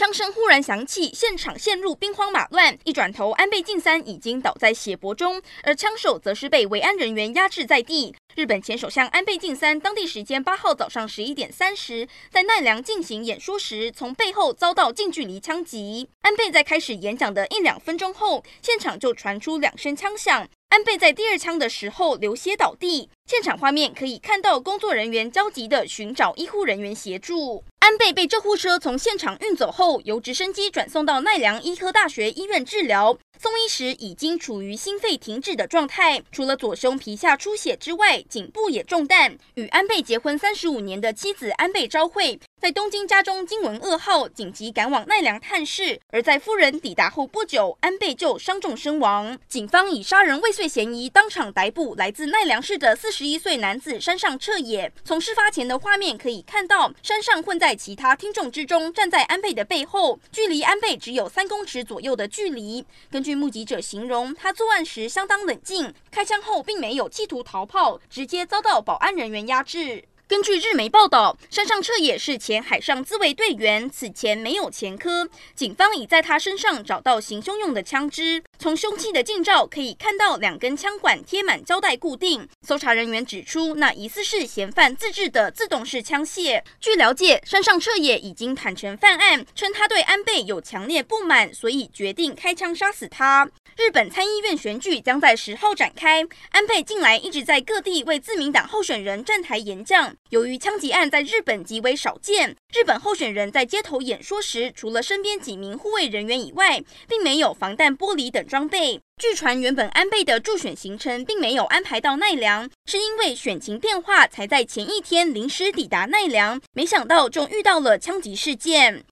[0.00, 2.74] 枪声忽然响起，现场陷入兵荒马乱。
[2.84, 8.14] 一转头，安倍晋三已经倒在血泊中，而枪手则是被维安人员压制在地。
[8.34, 16.08] 日本前首相安倍晋三当地时间八号早上十一点三十，在奈良进行演说时，从背后遭到近距离枪击。
[16.22, 20.48] 安倍在开始演讲的一两分钟后，现场就传出两声枪响。
[20.70, 27.62] 安倍在第二枪的时候流血倒地，现场画面可以看到工作人员焦急地寻找医护人员协助。
[27.90, 33.18] 安倍被救护车从现场运走后，由直升机转送到奈良医科大学医院治疗。
[33.42, 39.34] 送医时已经处于心肺停止的状态，除了左胸皮下出血之外，颈部也中弹。
[39.54, 45.98] 与安倍结婚三十五年的妻子安倍昭惠在东京家中惊闻噩耗，紧急赶往奈良探视。
[46.08, 49.38] 而在夫人抵达后不久，安倍就伤重身亡。
[49.48, 54.92] 警方以杀人未遂嫌疑当场逮捕来自奈良市的四十一岁男子山上彻也。
[55.02, 62.84] 从事发前的画面可以看到，山上混在其他听众之中，站在安倍的背后，距离安倍只有三公尺左右的距离。
[63.10, 70.04] 根据据目击者形容，他作案时相当冷静，开枪后并没有企图逃跑，直接遭到保安人员压制。
[70.30, 75.28] 根据日媒报道，山上彻也是前海上自卫队员，此前没有前科。
[75.56, 82.48] 警方已在他身上找到行凶用的枪支，从凶器的近照可以看到两根枪管贴满胶带固定。
[82.62, 86.62] 搜查人员指出，那疑似是嫌犯自制的自动式枪械。
[86.78, 93.50] 据了解，山上彻也已经坦承犯案，称他对安倍有强烈不满，所以决定开枪杀死他。
[93.76, 100.14] 日本参议院选举将在十号展开，安倍近来一直在各地为自民党候选人站台演讲。
[100.30, 109.00] 由于枪击案在日本极为少见，日本候选人在街头演说时，除了身边几名护卫人员以外，并没有防弹玻璃等装备。
[109.16, 116.60] 据传，原本安倍的助选行程并没有安排到奈良，是因为选情变化，才在前一天临时抵达奈良。
[116.72, 119.04] 没想到就遇到了枪击事件。